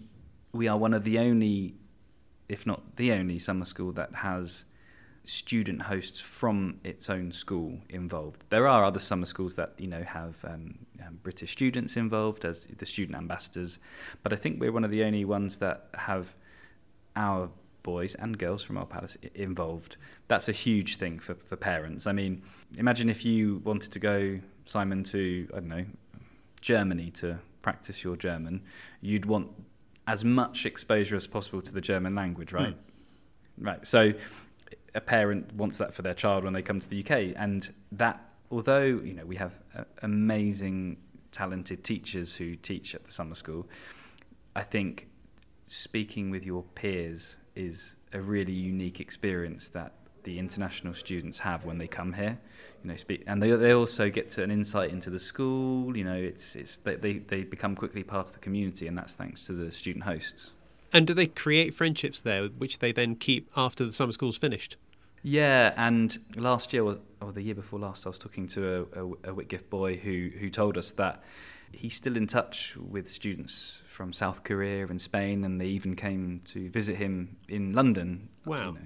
we 0.51 0.67
are 0.67 0.77
one 0.77 0.95
of 0.95 1.03
the 1.03 1.19
only, 1.19 1.75
if 2.47 2.65
not 2.65 2.95
the 2.95 3.11
only, 3.11 3.37
summer 3.37 3.65
school 3.65 3.91
that 3.91 4.15
has 4.15 4.63
student 5.23 5.83
hosts 5.83 6.19
from 6.19 6.79
its 6.83 7.07
own 7.09 7.31
school 7.31 7.79
involved. 7.87 8.43
There 8.49 8.67
are 8.67 8.83
other 8.83 8.99
summer 8.99 9.27
schools 9.27 9.55
that 9.55 9.73
you 9.77 9.87
know 9.87 10.03
have 10.03 10.43
um, 10.43 10.79
um, 11.05 11.19
British 11.21 11.51
students 11.51 11.95
involved 11.95 12.43
as 12.45 12.65
the 12.65 12.85
student 12.85 13.15
ambassadors, 13.15 13.77
but 14.23 14.33
I 14.33 14.37
think 14.37 14.59
we're 14.59 14.71
one 14.71 14.83
of 14.83 14.91
the 14.91 15.03
only 15.03 15.25
ones 15.25 15.57
that 15.57 15.89
have 15.93 16.35
our 17.15 17.49
boys 17.83 18.15
and 18.15 18.37
girls 18.37 18.63
from 18.63 18.77
Old 18.77 18.89
Palace 18.89 19.17
involved. 19.33 19.97
That's 20.27 20.49
a 20.49 20.51
huge 20.51 20.97
thing 20.97 21.19
for, 21.19 21.35
for 21.35 21.55
parents. 21.55 22.07
I 22.07 22.11
mean, 22.11 22.43
imagine 22.77 23.09
if 23.09 23.25
you 23.25 23.61
wanted 23.63 23.91
to 23.91 23.99
go, 23.99 24.39
Simon, 24.65 25.03
to 25.05 25.47
I 25.53 25.59
don't 25.59 25.69
know 25.69 25.85
Germany 26.61 27.11
to 27.11 27.39
practice 27.61 28.03
your 28.03 28.15
German, 28.15 28.61
you'd 29.01 29.25
want 29.25 29.51
as 30.07 30.23
much 30.23 30.65
exposure 30.65 31.15
as 31.15 31.27
possible 31.27 31.61
to 31.61 31.71
the 31.71 31.81
German 31.81 32.15
language, 32.15 32.51
right? 32.51 32.75
Mm. 32.75 33.65
Right. 33.65 33.85
So 33.85 34.13
a 34.95 35.01
parent 35.01 35.53
wants 35.53 35.77
that 35.77 35.93
for 35.93 36.01
their 36.01 36.13
child 36.13 36.43
when 36.43 36.53
they 36.53 36.61
come 36.61 36.79
to 36.79 36.89
the 36.89 37.03
UK, 37.03 37.35
and 37.35 37.71
that 37.91 38.19
although 38.51 38.83
you 38.83 39.13
know 39.13 39.25
we 39.25 39.35
have 39.35 39.53
uh, 39.75 39.83
amazing, 40.01 40.97
talented 41.31 41.83
teachers 41.83 42.35
who 42.37 42.55
teach 42.55 42.95
at 42.95 43.03
the 43.05 43.11
summer 43.11 43.35
school, 43.35 43.67
I 44.55 44.63
think 44.63 45.07
speaking 45.67 46.31
with 46.31 46.43
your 46.43 46.63
peers 46.63 47.35
is 47.59 47.95
a 48.13 48.21
really 48.21 48.53
unique 48.53 48.99
experience 48.99 49.69
that 49.69 49.93
the 50.23 50.39
international 50.39 50.93
students 50.93 51.39
have 51.39 51.65
when 51.65 51.77
they 51.77 51.87
come 51.87 52.13
here. 52.13 52.39
You 52.83 52.91
know, 52.91 52.95
speak, 52.95 53.23
and 53.27 53.43
they 53.43 53.51
they 53.51 53.73
also 53.73 54.09
get 54.09 54.29
to 54.31 54.43
an 54.43 54.51
insight 54.51 54.89
into 54.91 55.09
the 55.09 55.19
school. 55.19 55.97
You 55.97 56.05
know, 56.05 56.15
it's 56.15 56.55
it's 56.55 56.77
they, 56.77 56.95
they 56.95 57.13
they 57.19 57.43
become 57.43 57.75
quickly 57.75 58.03
part 58.03 58.27
of 58.27 58.33
the 58.33 58.39
community, 58.39 58.87
and 58.87 58.97
that's 58.97 59.13
thanks 59.13 59.45
to 59.47 59.53
the 59.53 59.71
student 59.71 60.05
hosts. 60.05 60.51
And 60.91 61.05
do 61.05 61.13
they 61.13 61.27
create 61.27 61.75
friendships 61.75 62.21
there, 62.21 62.47
which 62.47 62.79
they 62.79 62.91
then 62.91 63.15
keep 63.15 63.49
after 63.55 63.85
the 63.85 63.91
summer 63.91 64.11
school's 64.11 64.37
finished? 64.37 64.77
Yeah, 65.21 65.73
and 65.75 66.17
last 66.35 66.71
year 66.73 66.83
or 66.85 67.31
the 67.33 67.41
year 67.41 67.55
before 67.55 67.79
last, 67.79 68.05
I 68.05 68.09
was 68.09 68.17
talking 68.17 68.47
to 68.49 68.87
a, 68.93 69.03
a, 69.03 69.31
a 69.31 69.35
Whitgift 69.35 69.69
boy 69.69 69.97
who 69.97 70.31
who 70.39 70.49
told 70.49 70.77
us 70.77 70.91
that 70.91 71.21
he's 71.71 71.95
still 71.95 72.17
in 72.17 72.27
touch 72.27 72.75
with 72.77 73.11
students 73.11 73.81
from 73.85 74.13
South 74.13 74.43
Korea 74.43 74.87
and 74.87 74.99
Spain, 74.99 75.43
and 75.43 75.59
they 75.59 75.67
even 75.67 75.95
came 75.95 76.41
to 76.45 76.69
visit 76.69 76.97
him 76.97 77.37
in 77.47 77.73
London. 77.73 78.29
Wow. 78.45 78.57
You 78.57 78.73
know, 78.73 78.79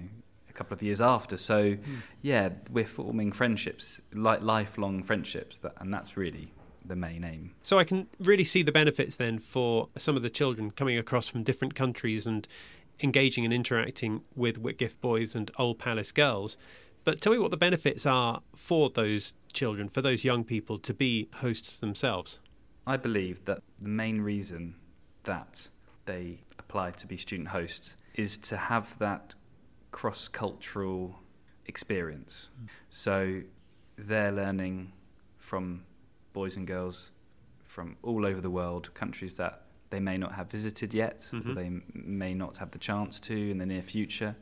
a 0.48 0.52
couple 0.52 0.74
of 0.74 0.82
years 0.82 1.00
after. 1.00 1.36
So, 1.36 1.72
mm. 1.72 2.02
yeah, 2.22 2.50
we're 2.70 2.86
forming 2.86 3.32
friendships, 3.32 4.00
like 4.12 4.42
lifelong 4.42 5.02
friendships, 5.02 5.58
that, 5.58 5.74
and 5.78 5.92
that's 5.92 6.16
really 6.16 6.52
the 6.84 6.96
main 6.96 7.24
aim. 7.24 7.52
So 7.62 7.78
I 7.78 7.84
can 7.84 8.06
really 8.20 8.44
see 8.44 8.62
the 8.62 8.72
benefits 8.72 9.16
then 9.16 9.38
for 9.38 9.88
some 9.96 10.16
of 10.16 10.22
the 10.22 10.30
children 10.30 10.70
coming 10.70 10.98
across 10.98 11.28
from 11.28 11.42
different 11.42 11.74
countries 11.74 12.26
and 12.26 12.46
engaging 13.02 13.44
and 13.44 13.52
interacting 13.52 14.20
with 14.36 14.62
Whitgift 14.62 15.00
boys 15.00 15.34
and 15.34 15.50
Old 15.58 15.78
Palace 15.78 16.12
girls. 16.12 16.56
But 17.04 17.20
tell 17.20 17.32
me 17.32 17.38
what 17.38 17.50
the 17.50 17.56
benefits 17.56 18.06
are 18.06 18.40
for 18.54 18.90
those 18.90 19.34
children, 19.52 19.88
for 19.88 20.02
those 20.02 20.24
young 20.24 20.44
people 20.44 20.78
to 20.78 20.94
be 20.94 21.28
hosts 21.34 21.78
themselves. 21.78 22.38
I 22.86 22.96
believe 22.96 23.44
that 23.46 23.62
the 23.80 23.88
main 23.88 24.20
reason 24.20 24.76
that 25.24 25.68
they 26.06 26.40
apply 26.58 26.90
to 26.92 27.06
be 27.06 27.16
student 27.16 27.48
hosts 27.48 27.96
is 28.14 28.36
to 28.38 28.56
have 28.56 28.98
that 28.98 29.34
cross 29.90 30.28
cultural 30.28 31.20
experience. 31.66 32.48
Mm. 32.62 32.68
So 32.90 33.40
they're 33.96 34.32
learning 34.32 34.92
from 35.38 35.84
boys 36.32 36.56
and 36.56 36.66
girls 36.66 37.10
from 37.64 37.96
all 38.02 38.26
over 38.26 38.40
the 38.40 38.50
world, 38.50 38.92
countries 38.94 39.34
that 39.36 39.62
they 39.90 40.00
may 40.00 40.16
not 40.16 40.34
have 40.34 40.50
visited 40.50 40.92
yet, 40.92 41.28
mm-hmm. 41.32 41.50
or 41.50 41.54
they 41.54 41.70
may 41.92 42.34
not 42.34 42.58
have 42.58 42.70
the 42.72 42.78
chance 42.78 43.20
to 43.20 43.50
in 43.50 43.58
the 43.58 43.66
near 43.66 43.82
future. 43.82 44.36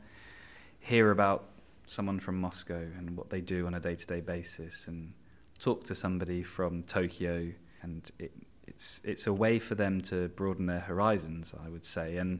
Hear 0.79 1.11
about 1.11 1.45
someone 1.87 2.19
from 2.19 2.39
Moscow 2.39 2.87
and 2.97 3.15
what 3.15 3.29
they 3.29 3.41
do 3.41 3.67
on 3.67 3.73
a 3.73 3.79
day 3.79 3.95
to 3.95 4.05
day 4.05 4.19
basis, 4.19 4.87
and 4.87 5.13
talk 5.59 5.83
to 5.85 5.95
somebody 5.95 6.43
from 6.43 6.83
Tokyo, 6.83 7.53
and 7.83 8.09
it, 8.17 8.31
it's 8.65 8.99
it's 9.03 9.27
a 9.27 9.33
way 9.33 9.59
for 9.59 9.75
them 9.75 10.01
to 10.01 10.29
broaden 10.29 10.65
their 10.65 10.79
horizons, 10.79 11.53
I 11.63 11.69
would 11.69 11.85
say, 11.85 12.17
and 12.17 12.39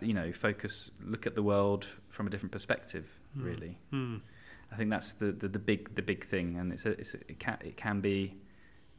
you 0.00 0.12
know, 0.12 0.32
focus, 0.32 0.90
look 1.02 1.26
at 1.26 1.34
the 1.34 1.42
world 1.42 1.86
from 2.08 2.26
a 2.26 2.30
different 2.30 2.52
perspective. 2.52 3.08
Mm. 3.38 3.44
Really, 3.44 3.78
mm. 3.92 4.20
I 4.70 4.76
think 4.76 4.90
that's 4.90 5.12
the, 5.14 5.32
the, 5.32 5.48
the 5.48 5.58
big 5.58 5.94
the 5.94 6.02
big 6.02 6.26
thing, 6.26 6.58
and 6.58 6.72
it's 6.72 6.84
a, 6.84 6.90
it's 6.90 7.14
a, 7.14 7.18
it 7.28 7.38
can 7.38 7.58
it 7.62 7.76
can 7.76 8.00
be, 8.00 8.34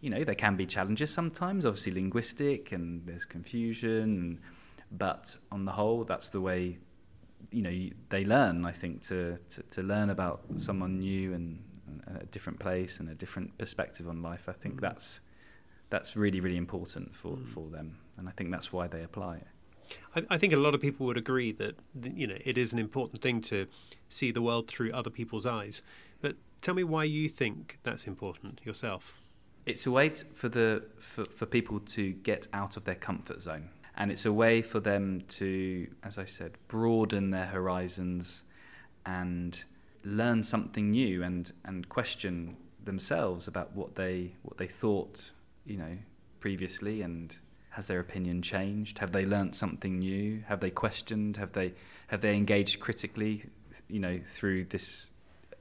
you 0.01 0.09
know, 0.09 0.23
there 0.23 0.35
can 0.35 0.55
be 0.55 0.65
challenges 0.65 1.11
sometimes. 1.11 1.65
Obviously, 1.65 1.91
linguistic 1.91 2.71
and 2.71 3.05
there's 3.05 3.25
confusion, 3.25 4.39
but 4.91 5.37
on 5.51 5.65
the 5.65 5.73
whole, 5.73 6.03
that's 6.05 6.29
the 6.29 6.41
way, 6.41 6.79
you 7.51 7.61
know, 7.61 7.89
they 8.09 8.23
learn. 8.23 8.65
I 8.65 8.71
think 8.71 9.01
to 9.09 9.37
to, 9.49 9.63
to 9.71 9.83
learn 9.83 10.09
about 10.09 10.45
someone 10.57 10.99
new 10.99 11.33
and, 11.33 11.63
and 12.07 12.21
a 12.21 12.25
different 12.25 12.59
place 12.59 12.99
and 12.99 13.09
a 13.09 13.15
different 13.15 13.57
perspective 13.57 14.07
on 14.07 14.21
life. 14.21 14.47
I 14.47 14.53
think 14.53 14.77
mm. 14.77 14.81
that's 14.81 15.19
that's 15.93 16.15
really 16.15 16.39
really 16.39 16.57
important 16.57 17.15
for 17.15 17.33
mm. 17.37 17.47
for 17.47 17.69
them, 17.69 17.97
and 18.17 18.27
I 18.27 18.31
think 18.31 18.49
that's 18.49 18.73
why 18.73 18.87
they 18.87 19.03
apply 19.03 19.35
it. 19.35 19.47
I, 20.15 20.35
I, 20.35 20.37
think 20.39 20.51
a 20.51 20.57
lot 20.57 20.73
of 20.73 20.81
people 20.81 21.05
would 21.05 21.17
agree 21.17 21.51
that 21.51 21.75
you 22.15 22.25
know 22.25 22.39
it 22.43 22.57
is 22.57 22.73
an 22.73 22.79
important 22.79 23.21
thing 23.21 23.41
to 23.41 23.67
see 24.09 24.31
the 24.31 24.41
world 24.41 24.67
through 24.67 24.91
other 24.91 25.11
people's 25.11 25.45
eyes. 25.45 25.83
But 26.19 26.35
tell 26.63 26.73
me 26.73 26.83
why 26.83 27.03
you 27.03 27.29
think 27.29 27.77
that's 27.83 28.07
important 28.07 28.59
yourself. 28.63 29.21
It's 29.67 29.85
a 29.85 29.91
way 29.91 30.09
to, 30.09 30.25
for 30.33 30.49
the 30.49 30.83
for, 30.97 31.25
for 31.25 31.45
people 31.45 31.79
to 31.79 32.13
get 32.13 32.47
out 32.51 32.75
of 32.75 32.85
their 32.85 32.95
comfort 33.09 33.43
zone, 33.43 33.69
and 33.95 34.11
it's 34.11 34.25
a 34.25 34.33
way 34.33 34.63
for 34.63 34.79
them 34.79 35.21
to, 35.39 35.87
as 36.01 36.17
I 36.17 36.25
said, 36.25 36.57
broaden 36.67 37.29
their 37.29 37.49
horizons 37.57 38.41
and 39.05 39.63
learn 40.03 40.43
something 40.43 40.89
new 40.89 41.21
and 41.21 41.53
and 41.63 41.87
question 41.87 42.57
themselves 42.83 43.47
about 43.47 43.75
what 43.75 43.93
they 43.93 44.33
what 44.41 44.57
they 44.57 44.67
thought 44.67 45.31
you 45.65 45.77
know 45.77 45.97
previously 46.39 47.01
and 47.01 47.37
has 47.71 47.87
their 47.87 47.99
opinion 47.99 48.41
changed? 48.41 48.99
Have 48.99 49.11
they 49.11 49.25
learnt 49.25 49.55
something 49.55 49.99
new? 49.99 50.43
Have 50.47 50.59
they 50.59 50.69
questioned? 50.69 51.37
Have 51.37 51.53
they 51.53 51.73
have 52.07 52.21
they 52.21 52.35
engaged 52.35 52.79
critically? 52.79 53.49
You 53.87 53.99
know, 53.99 54.19
through 54.25 54.65
this 54.65 55.13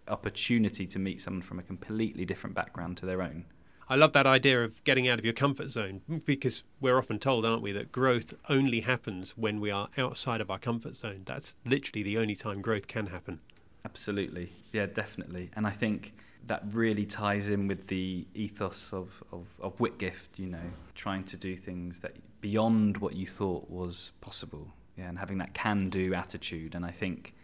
opportunity 0.08 0.86
to 0.86 0.98
meet 0.98 1.20
someone 1.22 1.42
from 1.42 1.58
a 1.58 1.62
completely 1.62 2.24
different 2.24 2.54
background 2.54 2.96
to 2.98 3.06
their 3.06 3.22
own. 3.22 3.46
I 3.88 3.96
love 3.96 4.12
that 4.14 4.26
idea 4.26 4.62
of 4.64 4.82
getting 4.84 5.08
out 5.08 5.18
of 5.18 5.24
your 5.24 5.34
comfort 5.34 5.68
zone 5.70 6.00
because 6.24 6.62
we're 6.80 6.96
often 6.96 7.18
told, 7.18 7.44
aren't 7.44 7.62
we, 7.62 7.72
that 7.72 7.92
growth 7.92 8.32
only 8.48 8.80
happens 8.80 9.36
when 9.36 9.60
we 9.60 9.70
are 9.70 9.88
outside 9.98 10.40
of 10.40 10.50
our 10.50 10.58
comfort 10.58 10.96
zone. 10.96 11.22
That's 11.26 11.56
literally 11.66 12.02
the 12.02 12.18
only 12.18 12.34
time 12.34 12.62
growth 12.62 12.86
can 12.86 13.06
happen. 13.08 13.40
Absolutely. 13.84 14.52
Yeah, 14.72 14.86
definitely. 14.86 15.50
And 15.54 15.66
I 15.66 15.72
think 15.72 16.14
that 16.46 16.62
really 16.72 17.06
ties 17.06 17.48
in 17.48 17.68
with 17.68 17.86
the 17.86 18.26
ethos 18.34 18.92
of, 18.92 19.22
of, 19.30 19.46
of 19.60 19.78
Whitgift, 19.78 20.38
you 20.38 20.46
know, 20.46 20.72
trying 20.94 21.24
to 21.24 21.36
do 21.36 21.56
things 21.56 22.00
that 22.00 22.16
beyond 22.40 22.98
what 22.98 23.14
you 23.14 23.26
thought 23.26 23.70
was 23.70 24.12
possible, 24.20 24.72
yeah, 24.96 25.08
and 25.08 25.18
having 25.18 25.38
that 25.38 25.54
can-do 25.54 26.14
attitude. 26.14 26.74
And 26.74 26.84
I 26.84 26.90
think 26.90 27.34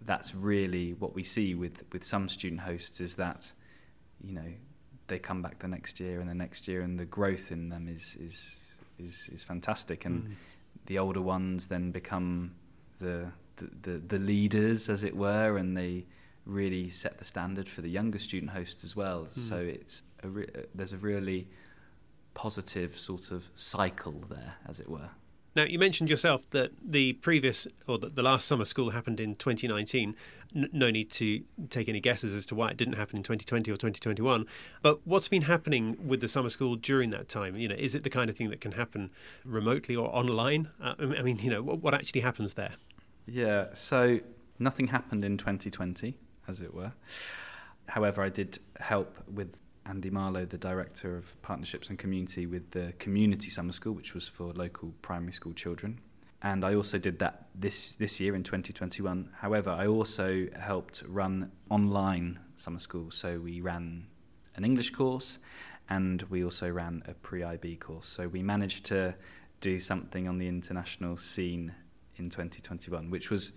that's 0.00 0.34
really 0.34 0.92
what 0.92 1.14
we 1.14 1.24
see 1.24 1.54
with, 1.54 1.82
with 1.92 2.04
some 2.04 2.28
student 2.28 2.60
hosts 2.60 3.00
is 3.00 3.16
that, 3.16 3.52
you 4.22 4.32
know, 4.32 4.52
they 5.08 5.18
come 5.18 5.42
back 5.42 5.58
the 5.58 5.68
next 5.68 5.98
year 5.98 6.20
and 6.20 6.28
the 6.28 6.34
next 6.34 6.68
year, 6.68 6.82
and 6.82 6.98
the 6.98 7.06
growth 7.06 7.50
in 7.50 7.70
them 7.70 7.88
is 7.88 8.14
is 8.20 8.56
is, 8.98 9.28
is 9.32 9.42
fantastic. 9.42 10.04
And 10.04 10.22
mm. 10.22 10.32
the 10.86 10.98
older 10.98 11.22
ones 11.22 11.68
then 11.68 11.92
become 11.92 12.54
the, 12.98 13.32
the 13.56 13.70
the 13.82 13.98
the 13.98 14.18
leaders, 14.18 14.90
as 14.90 15.02
it 15.02 15.16
were, 15.16 15.56
and 15.56 15.76
they 15.76 16.04
really 16.48 16.88
set 16.88 17.18
the 17.18 17.24
standard 17.24 17.68
for 17.68 17.82
the 17.82 17.90
younger 17.90 18.18
student 18.18 18.52
hosts 18.52 18.82
as 18.82 18.96
well. 18.96 19.28
Mm. 19.38 19.48
So 19.48 19.56
it's 19.56 20.02
a 20.22 20.28
re- 20.28 20.48
uh, 20.54 20.62
there's 20.74 20.92
a 20.92 20.96
really 20.96 21.48
positive 22.34 22.98
sort 22.98 23.30
of 23.30 23.50
cycle 23.54 24.24
there, 24.28 24.54
as 24.66 24.80
it 24.80 24.88
were. 24.88 25.10
Now, 25.56 25.64
you 25.64 25.78
mentioned 25.78 26.08
yourself 26.08 26.48
that 26.50 26.70
the 26.84 27.14
previous 27.14 27.66
or 27.86 27.98
the, 27.98 28.08
the 28.10 28.22
last 28.22 28.46
summer 28.46 28.64
school 28.64 28.90
happened 28.90 29.18
in 29.18 29.34
2019. 29.34 30.14
N- 30.54 30.68
no 30.72 30.90
need 30.90 31.10
to 31.12 31.42
take 31.68 31.88
any 31.88 32.00
guesses 32.00 32.32
as 32.32 32.46
to 32.46 32.54
why 32.54 32.70
it 32.70 32.76
didn't 32.76 32.94
happen 32.94 33.16
in 33.16 33.22
2020 33.22 33.70
or 33.70 33.74
2021. 33.74 34.46
But 34.82 35.00
what's 35.04 35.28
been 35.28 35.42
happening 35.42 35.96
with 36.06 36.20
the 36.20 36.28
summer 36.28 36.48
school 36.48 36.76
during 36.76 37.10
that 37.10 37.28
time? 37.28 37.56
You 37.56 37.68
know, 37.68 37.74
is 37.76 37.94
it 37.94 38.04
the 38.04 38.10
kind 38.10 38.30
of 38.30 38.36
thing 38.36 38.50
that 38.50 38.60
can 38.60 38.72
happen 38.72 39.10
remotely 39.44 39.96
or 39.96 40.14
online? 40.14 40.70
Uh, 40.80 40.94
I 40.98 41.22
mean, 41.22 41.38
you 41.40 41.50
know, 41.50 41.62
what, 41.62 41.82
what 41.82 41.92
actually 41.92 42.20
happens 42.20 42.54
there? 42.54 42.74
Yeah, 43.26 43.74
so 43.74 44.20
nothing 44.58 44.86
happened 44.88 45.24
in 45.24 45.38
2020 45.38 46.16
as 46.48 46.60
it 46.60 46.74
were. 46.74 46.92
However, 47.88 48.22
I 48.22 48.28
did 48.28 48.58
help 48.80 49.18
with 49.32 49.56
Andy 49.86 50.10
Marlowe, 50.10 50.44
the 50.44 50.58
director 50.58 51.16
of 51.16 51.40
partnerships 51.42 51.88
and 51.88 51.98
community, 51.98 52.46
with 52.46 52.72
the 52.72 52.92
community 52.98 53.48
summer 53.50 53.72
school, 53.72 53.94
which 53.94 54.14
was 54.14 54.28
for 54.28 54.52
local 54.52 54.92
primary 55.02 55.32
school 55.32 55.52
children. 55.54 56.00
and 56.40 56.64
I 56.64 56.74
also 56.74 56.98
did 56.98 57.18
that 57.18 57.48
this 57.54 57.94
this 57.96 58.20
year 58.20 58.34
in 58.34 58.44
2021. 58.44 59.30
However, 59.40 59.70
I 59.70 59.86
also 59.86 60.46
helped 60.58 61.02
run 61.06 61.50
online 61.68 62.38
summer 62.56 62.78
school. 62.78 63.10
So 63.10 63.40
we 63.40 63.60
ran 63.60 64.06
an 64.54 64.64
English 64.64 64.90
course, 64.90 65.38
and 65.88 66.22
we 66.24 66.44
also 66.44 66.68
ran 66.68 67.02
a 67.06 67.14
pre-IB 67.14 67.76
course. 67.76 68.06
So 68.06 68.28
we 68.28 68.42
managed 68.42 68.84
to 68.86 69.14
do 69.60 69.80
something 69.80 70.28
on 70.28 70.38
the 70.38 70.48
international 70.48 71.16
scene 71.16 71.74
in 72.16 72.30
2021, 72.30 73.10
which 73.10 73.30
was 73.30 73.52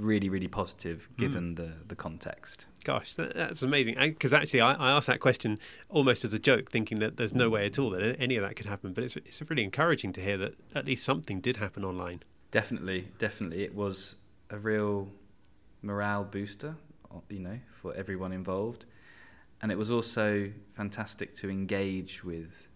really 0.00 0.28
really 0.28 0.48
positive 0.48 1.08
Hmm. 1.16 1.22
given 1.22 1.54
mm. 1.54 1.56
the 1.56 1.72
the 1.88 1.96
context. 1.96 2.66
Gosh, 2.84 3.14
that, 3.14 3.34
that's 3.34 3.62
amazing. 3.62 3.96
Because 3.98 4.32
actually, 4.32 4.62
I, 4.62 4.72
I, 4.72 4.90
asked 4.92 5.06
that 5.08 5.20
question 5.20 5.58
almost 5.90 6.24
as 6.24 6.32
a 6.32 6.38
joke, 6.38 6.70
thinking 6.70 6.98
that 7.00 7.18
there's 7.18 7.34
no 7.34 7.50
way 7.50 7.66
at 7.66 7.78
all 7.78 7.90
that 7.90 8.16
any 8.18 8.36
of 8.36 8.42
that 8.42 8.56
could 8.56 8.66
happen. 8.66 8.92
But 8.94 9.04
it's 9.04 9.16
it's 9.16 9.42
really 9.50 9.64
encouraging 9.64 10.12
to 10.14 10.22
hear 10.22 10.38
that 10.38 10.54
at 10.74 10.86
least 10.86 11.04
something 11.04 11.40
did 11.40 11.58
happen 11.58 11.84
online. 11.84 12.22
Definitely, 12.50 13.08
definitely, 13.18 13.62
it 13.62 13.74
was 13.74 14.16
a 14.48 14.58
real 14.58 15.08
morale 15.82 16.24
booster, 16.24 16.76
you 17.28 17.38
know, 17.38 17.60
for 17.70 17.94
everyone 17.94 18.32
involved, 18.32 18.86
and 19.60 19.70
it 19.70 19.78
was 19.78 19.90
also 19.90 20.52
fantastic 20.72 21.36
to 21.36 21.50
engage 21.50 22.24
with 22.24 22.66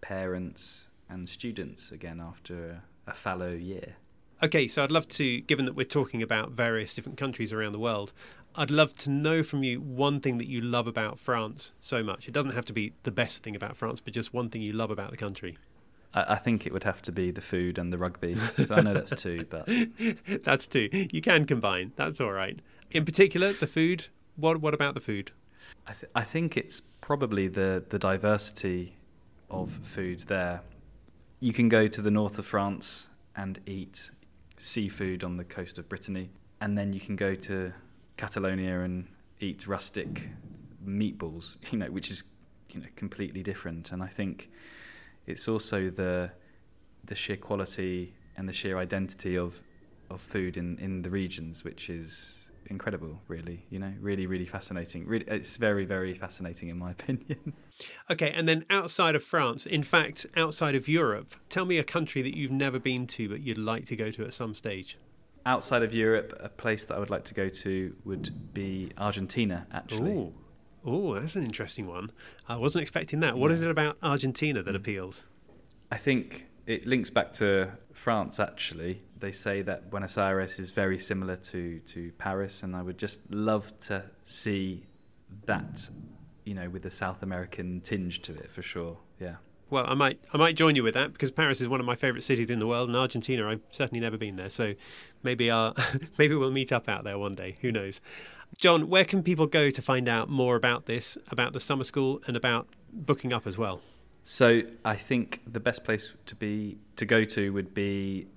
parents 0.00 0.82
and 1.08 1.28
students 1.28 1.90
again 1.90 2.20
after 2.20 2.82
a, 3.06 3.10
a 3.10 3.14
fallow 3.14 3.52
year. 3.52 3.96
Okay, 4.42 4.68
so 4.68 4.82
I'd 4.82 4.90
love 4.90 5.08
to, 5.08 5.40
given 5.42 5.64
that 5.64 5.74
we're 5.74 5.84
talking 5.84 6.22
about 6.22 6.50
various 6.50 6.92
different 6.92 7.18
countries 7.18 7.52
around 7.52 7.72
the 7.72 7.78
world, 7.78 8.12
I'd 8.56 8.70
love 8.70 8.94
to 8.96 9.10
know 9.10 9.42
from 9.42 9.62
you 9.62 9.80
one 9.80 10.20
thing 10.20 10.38
that 10.38 10.48
you 10.48 10.60
love 10.60 10.86
about 10.86 11.18
France 11.18 11.72
so 11.80 12.02
much. 12.02 12.28
It 12.28 12.32
doesn't 12.32 12.52
have 12.52 12.64
to 12.66 12.72
be 12.72 12.92
the 13.04 13.10
best 13.10 13.42
thing 13.42 13.56
about 13.56 13.76
France, 13.76 14.00
but 14.00 14.12
just 14.12 14.34
one 14.34 14.50
thing 14.50 14.62
you 14.62 14.72
love 14.72 14.90
about 14.90 15.10
the 15.10 15.16
country. 15.16 15.56
I, 16.12 16.34
I 16.34 16.36
think 16.36 16.66
it 16.66 16.72
would 16.72 16.84
have 16.84 17.02
to 17.02 17.12
be 17.12 17.30
the 17.30 17.40
food 17.40 17.78
and 17.78 17.92
the 17.92 17.98
rugby. 17.98 18.36
I 18.70 18.82
know 18.82 18.94
that's 18.94 19.20
two, 19.20 19.44
but 19.50 19.68
that's 20.44 20.66
two. 20.66 20.88
You 20.92 21.20
can 21.20 21.46
combine. 21.46 21.92
That's 21.96 22.20
all 22.20 22.32
right. 22.32 22.58
In 22.90 23.04
particular, 23.04 23.52
the 23.52 23.66
food. 23.66 24.06
What 24.36 24.60
What 24.60 24.74
about 24.74 24.94
the 24.94 25.00
food? 25.00 25.32
I, 25.86 25.92
th- 25.92 26.10
I 26.14 26.22
think 26.22 26.56
it's 26.56 26.82
probably 27.00 27.48
the 27.48 27.84
the 27.88 27.98
diversity 27.98 28.96
of 29.50 29.70
food 29.70 30.24
there. 30.26 30.62
You 31.40 31.52
can 31.52 31.68
go 31.68 31.88
to 31.88 32.00
the 32.00 32.10
north 32.10 32.38
of 32.38 32.46
France 32.46 33.08
and 33.36 33.60
eat 33.66 34.10
seafood 34.58 35.24
on 35.24 35.36
the 35.36 35.44
coast 35.44 35.78
of 35.78 35.88
Brittany, 35.88 36.30
and 36.60 36.76
then 36.78 36.92
you 36.92 37.00
can 37.00 37.16
go 37.16 37.34
to 37.34 37.72
Catalonia 38.16 38.80
and 38.80 39.08
eat 39.40 39.66
rustic 39.66 40.30
meatballs, 40.86 41.56
you 41.70 41.78
know, 41.78 41.90
which 41.90 42.10
is 42.10 42.24
you 42.70 42.80
know 42.80 42.86
completely 42.96 43.42
different. 43.42 43.92
And 43.92 44.02
I 44.02 44.08
think 44.08 44.50
it's 45.26 45.48
also 45.48 45.90
the 45.90 46.32
the 47.04 47.14
sheer 47.14 47.36
quality 47.36 48.14
and 48.36 48.48
the 48.48 48.52
sheer 48.52 48.78
identity 48.78 49.36
of 49.36 49.62
of 50.10 50.20
food 50.20 50.56
in, 50.56 50.78
in 50.78 51.02
the 51.02 51.10
regions, 51.10 51.64
which 51.64 51.88
is 51.88 52.38
incredible, 52.66 53.20
really. 53.28 53.66
You 53.70 53.78
know, 53.78 53.92
really, 54.00 54.26
really 54.26 54.46
fascinating. 54.46 55.06
Really, 55.06 55.24
it's 55.28 55.56
very, 55.56 55.84
very 55.84 56.14
fascinating 56.14 56.68
in 56.68 56.78
my 56.78 56.90
opinion. 56.98 57.54
Okay, 58.10 58.30
and 58.30 58.48
then 58.48 58.64
outside 58.70 59.16
of 59.16 59.22
France, 59.22 59.66
in 59.66 59.82
fact, 59.82 60.26
outside 60.36 60.74
of 60.74 60.88
Europe, 60.88 61.34
tell 61.48 61.64
me 61.64 61.78
a 61.78 61.84
country 61.84 62.22
that 62.22 62.36
you've 62.36 62.52
never 62.52 62.78
been 62.78 63.06
to 63.08 63.28
but 63.28 63.40
you'd 63.40 63.58
like 63.58 63.86
to 63.86 63.96
go 63.96 64.10
to 64.10 64.24
at 64.24 64.34
some 64.34 64.54
stage. 64.54 64.98
Outside 65.46 65.82
of 65.82 65.92
Europe, 65.92 66.32
a 66.40 66.48
place 66.48 66.84
that 66.86 66.94
I 66.94 66.98
would 66.98 67.10
like 67.10 67.24
to 67.24 67.34
go 67.34 67.48
to 67.48 67.94
would 68.04 68.54
be 68.54 68.92
Argentina. 68.96 69.66
Actually, 69.72 70.12
oh, 70.12 70.32
oh, 70.84 71.14
that's 71.14 71.36
an 71.36 71.44
interesting 71.44 71.86
one. 71.86 72.12
I 72.48 72.56
wasn't 72.56 72.82
expecting 72.82 73.20
that. 73.20 73.36
What 73.36 73.50
Yeah. 73.50 73.56
is 73.56 73.62
it 73.62 73.70
about 73.70 73.98
Argentina 74.02 74.62
that 74.62 74.72
mm. 74.72 74.76
appeals? 74.76 75.24
I 75.90 75.98
think 75.98 76.46
it 76.66 76.86
links 76.86 77.10
back 77.10 77.32
to 77.34 77.72
France. 77.92 78.40
Actually, 78.40 79.00
they 79.18 79.32
say 79.32 79.60
that 79.62 79.90
Buenos 79.90 80.16
Aires 80.16 80.58
is 80.58 80.70
very 80.70 80.98
similar 80.98 81.36
to 81.36 81.80
to 81.80 82.12
Paris, 82.18 82.62
and 82.62 82.74
I 82.74 82.82
would 82.82 82.98
just 82.98 83.20
love 83.30 83.78
to 83.80 84.10
see 84.24 84.86
that, 85.46 85.90
you 86.44 86.54
know, 86.54 86.68
with 86.68 86.84
a 86.84 86.90
South 86.90 87.22
American 87.22 87.80
tinge 87.80 88.22
to 88.22 88.34
it 88.34 88.50
for 88.50 88.62
sure. 88.62 88.98
Yeah. 89.20 89.36
Well, 89.70 89.86
I 89.88 89.94
might 89.94 90.20
I 90.32 90.36
might 90.36 90.56
join 90.56 90.76
you 90.76 90.82
with 90.82 90.94
that 90.94 91.12
because 91.12 91.30
Paris 91.30 91.60
is 91.60 91.68
one 91.68 91.80
of 91.80 91.86
my 91.86 91.96
favourite 91.96 92.22
cities 92.22 92.50
in 92.50 92.58
the 92.58 92.66
world, 92.66 92.88
and 92.88 92.96
Argentina 92.96 93.48
I've 93.48 93.62
certainly 93.70 94.00
never 94.00 94.16
been 94.16 94.36
there. 94.36 94.50
So 94.50 94.74
maybe 95.22 95.50
I'll, 95.50 95.74
maybe 96.18 96.34
we'll 96.34 96.50
meet 96.50 96.72
up 96.72 96.88
out 96.88 97.04
there 97.04 97.18
one 97.18 97.34
day. 97.34 97.56
Who 97.60 97.72
knows? 97.72 98.00
John, 98.56 98.88
where 98.88 99.04
can 99.04 99.22
people 99.22 99.46
go 99.46 99.70
to 99.70 99.82
find 99.82 100.08
out 100.08 100.28
more 100.28 100.54
about 100.54 100.86
this, 100.86 101.18
about 101.30 101.54
the 101.54 101.60
summer 101.60 101.84
school, 101.84 102.20
and 102.26 102.36
about 102.36 102.68
booking 102.92 103.32
up 103.32 103.46
as 103.46 103.58
well? 103.58 103.80
So 104.22 104.62
I 104.84 104.96
think 104.96 105.40
the 105.46 105.60
best 105.60 105.82
place 105.82 106.12
to 106.26 106.34
be 106.34 106.78
to 106.96 107.04
go 107.04 107.24
to 107.24 107.52
would 107.52 107.74
be 107.74 108.28